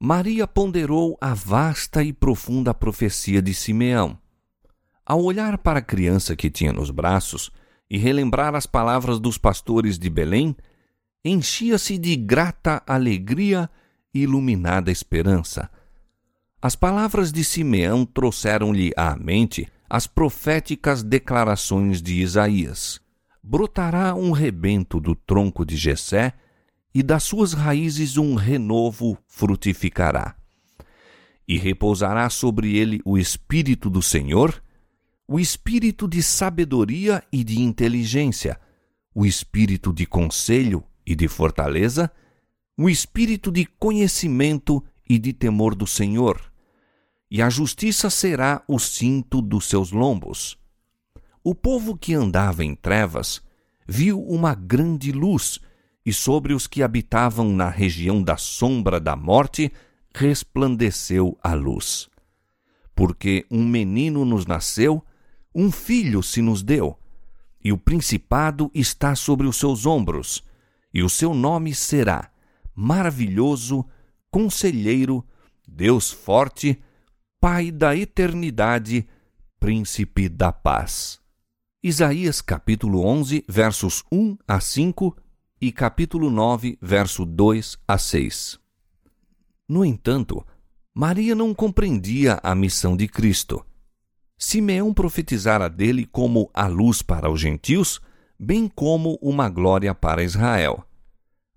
Maria 0.00 0.46
ponderou 0.46 1.18
a 1.20 1.34
vasta 1.34 2.02
e 2.02 2.12
profunda 2.12 2.72
profecia 2.72 3.42
de 3.42 3.52
Simeão. 3.52 4.18
Ao 5.06 5.22
olhar 5.22 5.58
para 5.58 5.80
a 5.80 5.82
criança 5.82 6.34
que 6.34 6.50
tinha 6.50 6.72
nos 6.72 6.90
braços 6.90 7.50
e 7.90 7.98
relembrar 7.98 8.54
as 8.54 8.66
palavras 8.66 9.20
dos 9.20 9.36
pastores 9.36 9.98
de 9.98 10.08
Belém, 10.08 10.56
enchia-se 11.24 11.98
de 11.98 12.16
grata 12.16 12.82
alegria 12.86 13.68
e 14.12 14.20
iluminada 14.20 14.90
esperança. 14.90 15.70
As 16.60 16.74
palavras 16.74 17.30
de 17.30 17.44
Simeão 17.44 18.06
trouxeram-lhe 18.06 18.92
à 18.96 19.14
mente 19.16 19.68
as 19.88 20.06
proféticas 20.06 21.02
declarações 21.02 22.00
de 22.00 22.22
Isaías. 22.22 23.00
Brotará 23.42 24.14
um 24.14 24.32
rebento 24.32 24.98
do 24.98 25.14
tronco 25.14 25.66
de 25.66 25.76
Jessé, 25.76 26.32
e 26.94 27.02
das 27.02 27.24
suas 27.24 27.52
raízes 27.52 28.16
um 28.16 28.36
renovo 28.36 29.18
frutificará. 29.26 30.36
E 31.46 31.58
repousará 31.58 32.30
sobre 32.30 32.76
ele 32.76 33.00
o 33.04 33.18
espírito 33.18 33.90
do 33.90 34.00
Senhor, 34.00 34.62
o 35.26 35.40
espírito 35.40 36.06
de 36.06 36.22
sabedoria 36.22 37.22
e 37.32 37.42
de 37.42 37.60
inteligência, 37.60 38.60
o 39.14 39.24
espírito 39.24 39.92
de 39.92 40.06
conselho 40.06 40.84
e 41.06 41.14
de 41.14 41.28
fortaleza, 41.28 42.10
um 42.76 42.88
espírito 42.88 43.50
de 43.50 43.64
conhecimento 43.64 44.84
e 45.08 45.18
de 45.18 45.32
temor 45.32 45.74
do 45.74 45.86
Senhor. 45.86 46.52
e 47.30 47.42
a 47.42 47.50
justiça 47.50 48.08
será 48.10 48.62
o 48.68 48.78
cinto 48.78 49.42
dos 49.42 49.64
seus 49.64 49.90
lombos. 49.90 50.56
O 51.42 51.52
povo 51.52 51.96
que 51.96 52.14
andava 52.14 52.64
em 52.64 52.76
trevas 52.76 53.42
viu 53.88 54.22
uma 54.22 54.54
grande 54.54 55.10
luz, 55.10 55.58
e 56.06 56.12
sobre 56.12 56.54
os 56.54 56.68
que 56.68 56.80
habitavam 56.80 57.50
na 57.50 57.68
região 57.68 58.22
da 58.22 58.36
sombra 58.36 59.00
da 59.00 59.16
morte 59.16 59.72
resplandeceu 60.14 61.36
a 61.42 61.54
luz. 61.54 62.08
Porque 62.94 63.44
um 63.50 63.66
menino 63.66 64.24
nos 64.24 64.46
nasceu, 64.46 65.02
um 65.54 65.70
filho 65.70 66.22
se 66.22 66.42
nos 66.42 66.62
deu, 66.62 66.98
e 67.62 67.72
o 67.72 67.78
principado 67.78 68.70
está 68.74 69.14
sobre 69.14 69.46
os 69.46 69.56
seus 69.56 69.86
ombros, 69.86 70.42
e 70.92 71.02
o 71.02 71.08
seu 71.08 71.32
nome 71.32 71.74
será 71.74 72.30
Maravilhoso, 72.74 73.86
Conselheiro, 74.30 75.24
Deus 75.66 76.10
Forte, 76.10 76.82
Pai 77.40 77.70
da 77.70 77.96
Eternidade, 77.96 79.06
Príncipe 79.60 80.28
da 80.28 80.50
Paz. 80.52 81.20
Isaías 81.82 82.40
capítulo 82.40 83.04
11, 83.04 83.44
versos 83.48 84.02
1 84.10 84.36
a 84.48 84.58
5 84.58 85.16
e 85.60 85.70
capítulo 85.70 86.30
9, 86.30 86.78
verso 86.80 87.24
2 87.24 87.78
a 87.86 87.96
6. 87.96 88.58
No 89.68 89.84
entanto, 89.84 90.44
Maria 90.92 91.34
não 91.34 91.54
compreendia 91.54 92.40
a 92.42 92.54
missão 92.54 92.96
de 92.96 93.06
Cristo. 93.06 93.64
Simeão 94.36 94.92
profetizara 94.92 95.68
dele 95.68 96.04
como 96.04 96.50
a 96.52 96.66
luz 96.66 97.02
para 97.02 97.30
os 97.30 97.40
gentios, 97.40 98.00
bem 98.38 98.68
como 98.68 99.18
uma 99.22 99.48
glória 99.48 99.94
para 99.94 100.22
Israel. 100.22 100.84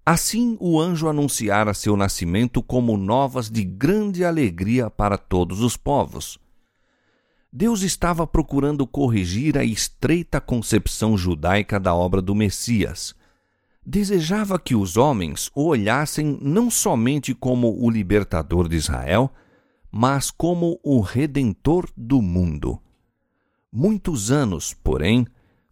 Assim 0.05 0.55
o 0.61 0.79
anjo 0.79 1.09
anunciara 1.09 1.73
seu 1.73 1.97
nascimento 1.97 2.63
como 2.63 2.95
novas 2.95 3.49
de 3.49 3.63
grande 3.63 4.23
alegria 4.23 4.89
para 4.89 5.17
todos 5.17 5.59
os 5.59 5.75
povos. 5.75 6.39
Deus 7.51 7.81
estava 7.81 8.27
procurando 8.27 8.85
corrigir 8.85 9.57
a 9.57 9.63
estreita 9.63 10.39
concepção 10.39 11.17
judaica 11.17 11.79
da 11.79 11.93
obra 11.93 12.21
do 12.21 12.35
Messias. 12.35 13.15
Desejava 13.85 14.59
que 14.59 14.75
os 14.75 14.95
homens 14.95 15.49
o 15.55 15.65
olhassem 15.65 16.37
não 16.41 16.69
somente 16.69 17.33
como 17.33 17.83
o 17.83 17.89
libertador 17.89 18.69
de 18.69 18.75
Israel, 18.75 19.31
mas 19.91 20.29
como 20.31 20.79
o 20.83 20.99
redentor 20.99 21.89
do 21.95 22.21
mundo. 22.21 22.79
Muitos 23.71 24.31
anos, 24.31 24.73
porém, 24.73 25.25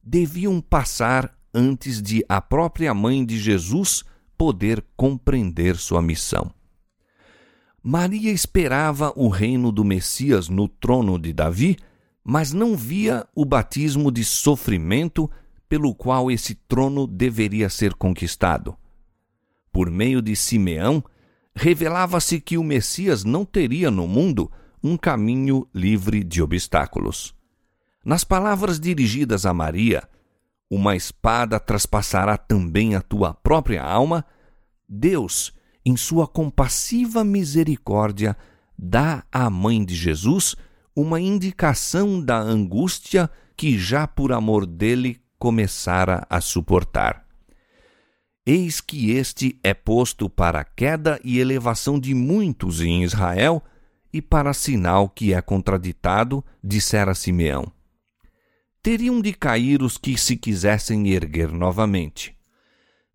deviam 0.04 0.62
passar 0.62 1.36
antes 1.54 2.02
de 2.02 2.24
a 2.28 2.42
própria 2.42 2.94
mãe 2.94 3.26
de 3.26 3.40
Jesus 3.40 4.04
poder 4.38 4.86
compreender 4.96 5.78
sua 5.78 6.02
missão. 6.02 6.52
Maria 7.82 8.32
esperava 8.32 9.14
o 9.16 9.30
reino 9.30 9.72
do 9.72 9.84
Messias 9.84 10.50
no 10.50 10.68
trono 10.68 11.20
de 11.20 11.32
Davi, 11.32 11.78
mas 12.24 12.52
não 12.52 12.76
via 12.76 13.28
o 13.36 13.46
batismo 13.46 14.12
de 14.12 14.26
sofrimento 14.26 15.30
pelo 15.70 15.94
qual 15.94 16.32
esse 16.32 16.56
trono 16.56 17.06
deveria 17.06 17.70
ser 17.70 17.94
conquistado. 17.94 18.76
Por 19.72 19.90
meio 19.90 20.22
de 20.22 20.36
Simeão, 20.36 21.04
revelava-se 21.56 22.42
que 22.42 22.58
o 22.58 22.64
Messias 22.64 23.24
não 23.24 23.46
teria 23.46 23.90
no 23.90 24.08
mundo 24.08 24.52
um 24.84 24.98
caminho 24.98 25.68
livre 25.74 26.24
de 26.24 26.42
obstáculos. 26.42 27.34
Nas 28.04 28.24
palavras 28.24 28.80
dirigidas 28.80 29.46
a 29.46 29.54
Maria, 29.54 30.04
uma 30.70 30.96
espada 30.96 31.60
traspassará 31.60 32.38
também 32.38 32.96
a 32.96 33.02
tua 33.02 33.34
própria 33.34 33.84
alma, 33.84 34.26
Deus, 34.88 35.54
em 35.84 35.96
sua 35.96 36.28
compassiva 36.28 37.24
misericórdia, 37.24 38.38
dá 38.78 39.24
à 39.32 39.50
mãe 39.50 39.84
de 39.84 39.96
Jesus 39.96 40.56
uma 40.96 41.20
indicação 41.20 42.22
da 42.22 42.38
angústia 42.38 43.30
que 43.56 43.78
já 43.78 44.08
por 44.08 44.32
amor 44.32 44.66
dele 44.66 45.20
começara 45.40 46.26
a 46.30 46.42
suportar. 46.42 47.25
Eis 48.46 48.80
que 48.80 49.12
este 49.12 49.60
é 49.64 49.74
posto 49.74 50.30
para 50.30 50.64
queda 50.64 51.20
e 51.24 51.40
elevação 51.40 52.00
de 52.00 52.14
muitos 52.14 52.82
em 52.82 53.04
Israel, 53.04 53.64
e 54.14 54.22
para 54.22 54.54
sinal 54.54 55.10
que 55.10 55.34
é 55.34 55.42
contraditado, 55.42 56.44
dissera 56.64 57.16
Simeão 57.16 57.76
teriam 58.86 59.20
de 59.20 59.34
cair 59.34 59.82
os 59.82 59.98
que 59.98 60.16
se 60.16 60.38
quisessem 60.38 61.08
erguer 61.08 61.52
novamente. 61.52 62.38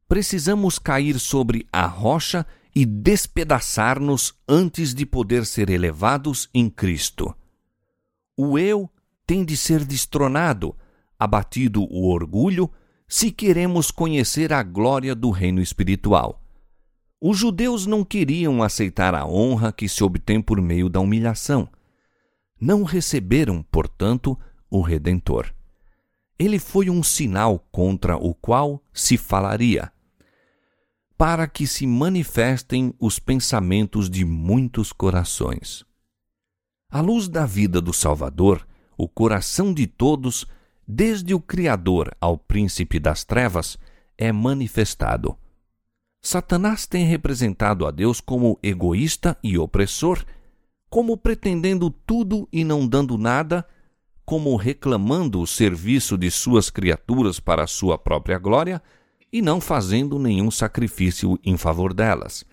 Precisamos 0.08 0.80
cair 0.80 1.20
sobre 1.20 1.64
a 1.72 1.86
rocha 1.86 2.44
e 2.74 2.84
despedaçar-nos 2.84 4.34
antes 4.48 4.92
de 4.92 5.06
poder 5.06 5.46
ser 5.46 5.70
elevados 5.70 6.50
em 6.52 6.68
Cristo. 6.68 7.32
O 8.36 8.58
eu 8.58 8.90
tem 9.24 9.44
de 9.44 9.56
ser 9.56 9.84
destronado, 9.84 10.74
abatido 11.16 11.84
o 11.84 12.10
orgulho, 12.10 12.68
se 13.10 13.30
queremos 13.30 13.90
conhecer 13.90 14.52
a 14.54 14.62
glória 14.62 15.14
do 15.14 15.28
reino 15.28 15.60
espiritual. 15.60 16.40
Os 17.20 17.36
judeus 17.36 17.84
não 17.84 18.02
queriam 18.02 18.62
aceitar 18.62 19.14
a 19.14 19.26
honra 19.26 19.70
que 19.70 19.86
se 19.86 20.02
obtém 20.02 20.40
por 20.40 20.62
meio 20.62 20.88
da 20.88 21.00
humilhação. 21.00 21.68
Não 22.58 22.84
receberam, 22.84 23.62
portanto, 23.62 24.38
o 24.70 24.80
Redentor 24.80 25.52
ele 26.40 26.58
foi 26.58 26.88
um 26.88 27.02
sinal 27.02 27.58
contra 27.70 28.16
o 28.16 28.32
qual 28.32 28.82
se 28.94 29.18
falaria, 29.18 29.92
para 31.18 31.46
que 31.46 31.66
se 31.66 31.86
manifestem 31.86 32.94
os 32.98 33.18
pensamentos 33.18 34.08
de 34.08 34.24
muitos 34.24 34.90
corações. 34.90 35.84
À 36.90 37.02
luz 37.02 37.28
da 37.28 37.44
vida 37.44 37.78
do 37.78 37.92
Salvador, 37.92 38.66
o 38.96 39.06
coração 39.06 39.74
de 39.74 39.86
todos, 39.86 40.46
desde 40.90 41.32
o 41.34 41.40
Criador 41.40 42.14
ao 42.20 42.36
Príncipe 42.36 42.98
das 42.98 43.24
Trevas, 43.24 43.78
é 44.18 44.32
manifestado. 44.32 45.36
Satanás 46.20 46.84
tem 46.84 47.06
representado 47.06 47.86
a 47.86 47.90
Deus 47.90 48.20
como 48.20 48.58
egoísta 48.62 49.38
e 49.42 49.56
opressor, 49.56 50.24
como 50.90 51.16
pretendendo 51.16 51.90
tudo 51.90 52.48
e 52.52 52.64
não 52.64 52.86
dando 52.86 53.16
nada 53.16 53.64
como 54.24 54.54
reclamando 54.56 55.40
o 55.40 55.46
serviço 55.46 56.18
de 56.18 56.30
suas 56.30 56.70
criaturas 56.70 57.40
para 57.40 57.66
sua 57.66 57.96
própria 57.96 58.38
glória 58.38 58.82
e 59.32 59.40
não 59.40 59.60
fazendo 59.60 60.18
nenhum 60.18 60.50
sacrifício 60.50 61.38
em 61.44 61.56
favor 61.56 61.94
delas. 61.94 62.44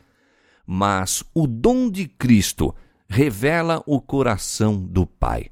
Mas 0.65 1.23
o 1.33 1.47
dom 1.47 1.89
de 1.89 2.07
Cristo 2.07 2.73
revela 3.09 3.83
o 3.85 3.99
coração 3.99 4.79
do 4.79 5.05
Pai. 5.05 5.49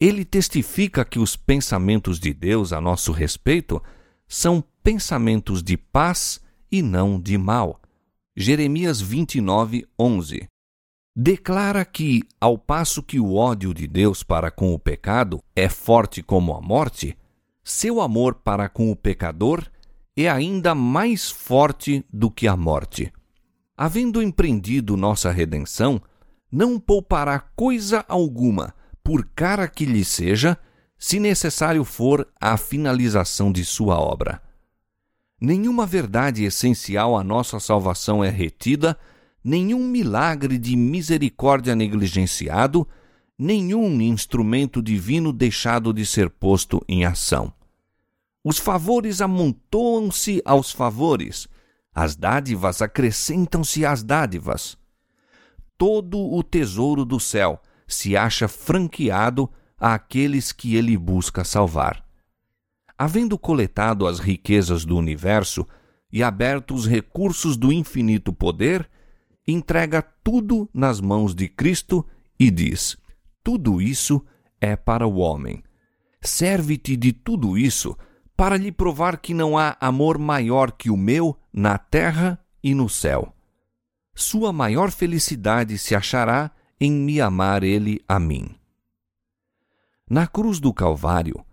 Ele 0.00 0.24
testifica 0.24 1.04
que 1.04 1.18
os 1.18 1.36
pensamentos 1.36 2.20
de 2.20 2.32
Deus 2.32 2.72
a 2.72 2.80
nosso 2.80 3.12
respeito 3.12 3.82
são 4.26 4.62
pensamentos 4.82 5.62
de 5.62 5.76
paz 5.76 6.40
e 6.70 6.82
não 6.82 7.20
de 7.20 7.36
mal. 7.36 7.80
Jeremias 8.36 9.00
29, 9.00 9.86
11 9.98 10.48
declara 11.20 11.84
que, 11.84 12.22
ao 12.40 12.56
passo 12.56 13.02
que 13.02 13.18
o 13.18 13.34
ódio 13.34 13.74
de 13.74 13.88
Deus 13.88 14.22
para 14.22 14.52
com 14.52 14.72
o 14.72 14.78
pecado 14.78 15.42
é 15.56 15.68
forte 15.68 16.22
como 16.22 16.54
a 16.54 16.60
morte, 16.60 17.18
seu 17.64 18.00
amor 18.00 18.36
para 18.36 18.68
com 18.68 18.92
o 18.92 18.94
pecador 18.94 19.66
é 20.16 20.28
ainda 20.28 20.76
mais 20.76 21.28
forte 21.28 22.04
do 22.12 22.30
que 22.30 22.46
a 22.46 22.56
morte. 22.56 23.12
Havendo 23.76 24.22
empreendido 24.22 24.96
nossa 24.96 25.32
redenção, 25.32 26.00
não 26.52 26.78
poupará 26.78 27.40
coisa 27.40 28.04
alguma, 28.08 28.72
por 29.08 29.26
cara 29.34 29.66
que 29.66 29.86
lhe 29.86 30.04
seja, 30.04 30.58
se 30.98 31.18
necessário 31.18 31.82
for 31.82 32.28
a 32.38 32.58
finalização 32.58 33.50
de 33.50 33.64
sua 33.64 33.98
obra. 33.98 34.38
Nenhuma 35.40 35.86
verdade 35.86 36.44
essencial 36.44 37.16
à 37.16 37.24
nossa 37.24 37.58
salvação 37.58 38.22
é 38.22 38.28
retida 38.28 38.98
nenhum 39.42 39.88
milagre 39.88 40.58
de 40.58 40.76
misericórdia 40.76 41.74
negligenciado, 41.74 42.86
nenhum 43.38 43.98
instrumento 44.02 44.82
divino 44.82 45.32
deixado 45.32 45.90
de 45.94 46.04
ser 46.04 46.28
posto 46.28 46.84
em 46.86 47.06
ação. 47.06 47.50
Os 48.44 48.58
favores 48.58 49.22
amontoam-se 49.22 50.42
aos 50.44 50.70
favores, 50.70 51.48
as 51.94 52.14
dádivas 52.14 52.82
acrescentam-se 52.82 53.86
às 53.86 54.02
dádivas. 54.02 54.76
Todo 55.78 56.18
o 56.18 56.42
tesouro 56.42 57.06
do 57.06 57.18
céu 57.18 57.58
se 57.88 58.16
acha 58.16 58.46
franqueado 58.46 59.50
àqueles 59.78 60.52
que 60.52 60.76
ele 60.76 60.96
busca 60.96 61.42
salvar. 61.42 62.04
Havendo 62.96 63.38
coletado 63.38 64.06
as 64.06 64.18
riquezas 64.18 64.84
do 64.84 64.96
universo 64.96 65.66
e 66.12 66.22
aberto 66.22 66.74
os 66.74 66.86
recursos 66.86 67.56
do 67.56 67.72
infinito 67.72 68.32
poder, 68.32 68.88
entrega 69.46 70.02
tudo 70.02 70.68
nas 70.74 71.00
mãos 71.00 71.34
de 71.34 71.48
Cristo 71.48 72.04
e 72.38 72.50
diz: 72.50 72.96
Tudo 73.42 73.80
isso 73.80 74.24
é 74.60 74.76
para 74.76 75.06
o 75.06 75.16
homem. 75.16 75.62
Serve-te 76.20 76.96
de 76.96 77.12
tudo 77.12 77.56
isso 77.56 77.96
para 78.36 78.56
lhe 78.56 78.70
provar 78.70 79.18
que 79.18 79.32
não 79.32 79.56
há 79.56 79.76
amor 79.80 80.18
maior 80.18 80.72
que 80.72 80.90
o 80.90 80.96
meu 80.96 81.36
na 81.52 81.78
terra 81.78 82.38
e 82.62 82.74
no 82.74 82.88
céu. 82.88 83.34
Sua 84.14 84.52
maior 84.52 84.90
felicidade 84.90 85.78
se 85.78 85.94
achará 85.94 86.50
em 86.80 86.92
me 86.92 87.20
amar 87.20 87.62
ele 87.62 88.00
a 88.06 88.18
mim. 88.18 88.54
Na 90.08 90.26
cruz 90.26 90.58
do 90.60 90.72
Calvário, 90.72 91.44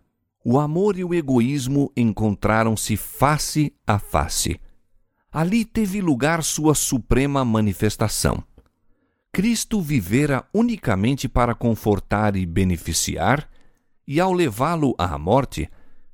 o 0.44 0.60
amor 0.60 0.98
e 0.98 1.04
o 1.04 1.14
egoísmo 1.14 1.92
encontraram-se 1.98 2.96
face 2.96 3.74
a 3.86 3.98
face. 3.98 4.60
Ali 5.32 5.66
teve 5.66 6.00
lugar 6.00 6.44
sua 6.44 6.76
suprema 6.76 7.44
manifestação. 7.44 8.44
Cristo 9.32 9.82
vivera 9.82 10.48
unicamente 10.54 11.28
para 11.28 11.54
confortar 11.54 12.36
e 12.36 12.46
beneficiar, 12.46 13.50
e 14.08 14.20
ao 14.20 14.32
levá-lo 14.32 14.96
à 14.98 15.18
morte, 15.18 15.70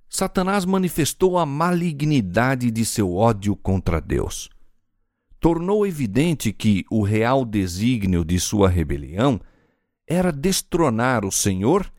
Satanás 0.10 0.66
manifestou 0.66 1.38
a 1.38 1.46
malignidade 1.46 2.72
de 2.72 2.84
seu 2.84 3.16
ódio 3.16 3.56
contra 3.56 4.02
Deus. 4.02 4.50
Tornou 5.42 5.88
evidente 5.88 6.54
que 6.54 6.86
o 6.88 7.02
real 7.02 7.44
desígnio 7.44 8.24
de 8.24 8.40
sua 8.40 8.70
rebelião 8.70 9.42
era 10.08 10.32
destronar 10.32 11.26
o 11.26 11.32
Senhor 11.32 11.92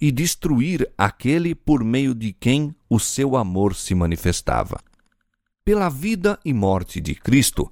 e 0.00 0.10
destruir 0.10 0.90
aquele 0.96 1.54
por 1.54 1.84
meio 1.84 2.14
de 2.14 2.32
quem 2.32 2.74
o 2.88 2.98
seu 2.98 3.36
amor 3.36 3.74
se 3.74 3.94
manifestava. 3.94 4.80
Pela 5.62 5.90
vida 5.90 6.40
e 6.42 6.54
morte 6.54 6.98
de 6.98 7.14
Cristo, 7.14 7.70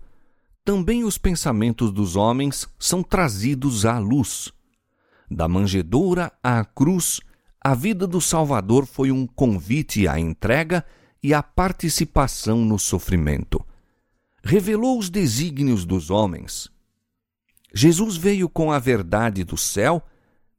também 0.63 1.05
os 1.05 1.17
pensamentos 1.17 1.91
dos 1.91 2.17
homens 2.17 2.69
são 2.79 3.03
trazidos 3.03 3.87
à 3.87 3.99
luz. 3.99 4.53
Da 5.31 5.49
manjedoura 5.49 6.31
à 6.43 6.63
cruz, 6.67 7.21
a 7.59 7.75
vida 7.75 8.07
do 8.07 8.21
Salvador 8.21 8.85
foi 8.85 9.11
um 9.11 9.27
convite 9.27 10.07
à 10.07 10.21
entrega 10.21 10.85
e 11.23 11.33
à 11.33 11.43
participação 11.43 12.63
no 12.63 12.79
sofrimento. 12.79 13.65
Revelou 14.47 14.99
os 14.99 15.09
desígnios 15.09 15.87
dos 15.87 16.11
homens. 16.11 16.71
Jesus 17.73 18.19
veio 18.19 18.47
com 18.47 18.71
a 18.71 18.79
verdade 18.79 19.43
do 19.43 19.57
céu 19.57 20.03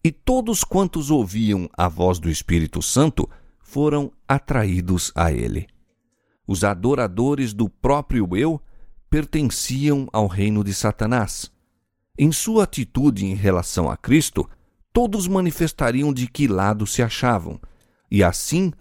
e 0.04 0.12
todos 0.12 0.64
quantos 0.64 1.12
ouviam 1.12 1.70
a 1.78 1.88
voz 1.88 2.18
do 2.18 2.28
Espírito 2.28 2.82
Santo 2.82 3.30
foram 3.60 4.12
atraídos 4.28 5.12
a 5.14 5.32
ele. 5.32 5.68
Os 6.48 6.64
adoradores 6.64 7.54
do 7.54 7.70
próprio 7.70 8.36
eu 8.36 8.60
pertenciam 9.08 10.08
ao 10.12 10.26
reino 10.26 10.64
de 10.64 10.74
Satanás. 10.74 11.52
Em 12.18 12.32
sua 12.32 12.64
atitude 12.64 13.24
em 13.24 13.36
relação 13.36 13.88
a 13.88 13.96
Cristo, 13.96 14.50
todos 14.92 15.28
manifestariam 15.28 16.12
de 16.12 16.26
que 16.26 16.48
lado 16.48 16.88
se 16.88 17.04
achavam, 17.04 17.62
e 18.10 18.24
assim 18.24 18.74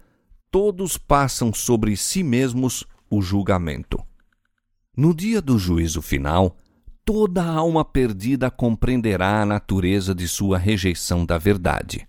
todos 0.49 0.97
passam 0.97 1.53
sobre 1.53 1.95
si 1.95 2.23
mesmos 2.23 2.83
o 3.07 3.21
julgamento. 3.21 4.03
No 4.97 5.13
dia 5.13 5.41
do 5.41 5.59
juízo 5.59 6.01
final, 6.01 6.55
toda 7.03 7.43
alma 7.43 7.83
perdida 7.83 8.49
compreenderá 8.49 9.41
a 9.41 9.45
natureza 9.45 10.15
de 10.15 10.25
sua 10.25 10.57
rejeição 10.57 11.25
da 11.25 11.37
verdade. 11.37 12.07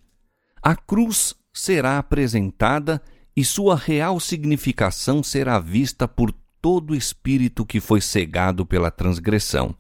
A 0.63 0.77
cruz 0.77 1.35
será 1.53 1.99
apresentada 1.99 3.03
e 3.37 3.45
sua 3.45 3.75
real 3.75 4.21
significação 4.21 5.23
será 5.23 5.59
vista 5.59 6.07
por 6.07 6.33
todo 6.63 6.95
espírito 6.95 7.67
que 7.67 7.81
foi 7.81 8.01
cegado 8.01 8.65
pela 8.65 8.91
transgressão. 8.91 9.75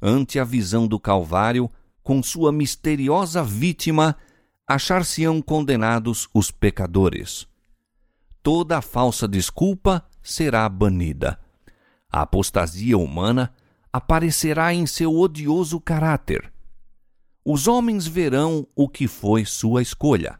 Ante 0.00 0.38
a 0.38 0.44
visão 0.44 0.86
do 0.86 1.00
Calvário, 1.00 1.70
com 2.02 2.22
sua 2.22 2.52
misteriosa 2.52 3.42
vítima, 3.42 4.16
achar-se-ão 4.68 5.40
condenados 5.40 6.28
os 6.34 6.50
pecadores. 6.50 7.46
Toda 8.42 8.80
falsa 8.80 9.26
desculpa 9.26 10.06
será 10.22 10.68
banida. 10.68 11.38
A 12.12 12.22
apostasia 12.22 12.98
humana 12.98 13.52
aparecerá 13.92 14.74
em 14.74 14.86
seu 14.86 15.16
odioso 15.16 15.80
caráter. 15.80 16.52
Os 17.44 17.66
homens 17.66 18.06
verão 18.06 18.66
o 18.74 18.88
que 18.88 19.08
foi 19.08 19.44
sua 19.44 19.82
escolha. 19.82 20.38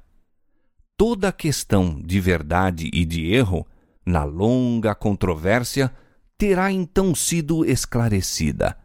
Toda 0.96 1.32
questão 1.32 1.98
de 2.00 2.20
verdade 2.20 2.90
e 2.92 3.04
de 3.04 3.32
erro, 3.32 3.66
na 4.04 4.24
longa 4.24 4.94
controvérsia, 4.94 5.92
terá 6.36 6.70
então 6.70 7.14
sido 7.14 7.64
esclarecida. 7.64 8.76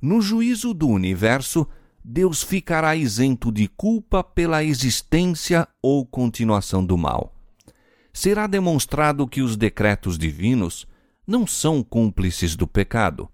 No 0.00 0.20
juízo 0.20 0.72
do 0.72 0.88
universo, 0.88 1.66
Deus 2.04 2.42
ficará 2.42 2.96
isento 2.96 3.52
de 3.52 3.68
culpa 3.68 4.24
pela 4.24 4.64
existência 4.64 5.68
ou 5.82 6.06
continuação 6.06 6.84
do 6.84 6.96
mal. 6.96 7.34
Será 8.12 8.46
demonstrado 8.46 9.26
que 9.26 9.42
os 9.42 9.56
decretos 9.56 10.16
divinos 10.16 10.86
não 11.28 11.46
são 11.46 11.82
cúmplices 11.82 12.56
do 12.56 12.66
pecado 12.66 13.30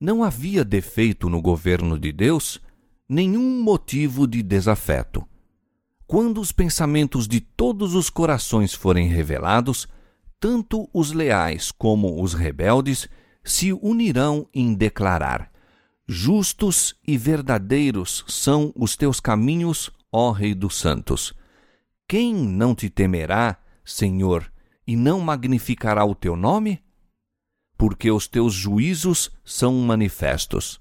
não 0.00 0.22
havia 0.22 0.64
defeito 0.64 1.28
no 1.28 1.40
governo 1.40 1.98
de 1.98 2.12
Deus, 2.12 2.60
nenhum 3.08 3.62
motivo 3.62 4.26
de 4.26 4.42
desafeto. 4.42 5.26
Quando 6.06 6.40
os 6.40 6.52
pensamentos 6.52 7.26
de 7.26 7.40
todos 7.40 7.94
os 7.94 8.10
corações 8.10 8.74
forem 8.74 9.08
revelados, 9.08 9.88
tanto 10.38 10.88
os 10.92 11.12
leais 11.12 11.72
como 11.72 12.22
os 12.22 12.34
rebeldes 12.34 13.08
se 13.42 13.72
unirão 13.72 14.46
em 14.52 14.74
declarar: 14.74 15.50
Justos 16.06 16.94
e 17.06 17.16
verdadeiros 17.16 18.24
são 18.28 18.72
os 18.76 18.96
teus 18.96 19.18
caminhos, 19.18 19.90
ó 20.12 20.30
Rei 20.30 20.54
dos 20.54 20.76
Santos. 20.76 21.34
Quem 22.06 22.34
não 22.34 22.74
te 22.74 22.88
temerá, 22.88 23.56
Senhor, 23.84 24.52
e 24.86 24.94
não 24.94 25.20
magnificará 25.20 26.04
o 26.04 26.14
teu 26.14 26.36
nome? 26.36 26.85
Porque 27.76 28.10
os 28.10 28.26
teus 28.26 28.54
juízos 28.54 29.30
são 29.44 29.74
manifestos. 29.74 30.80